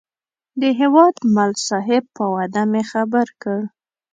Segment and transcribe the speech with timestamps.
[0.61, 3.59] د هیوادمل صاحب په وعده مې خبر کړ.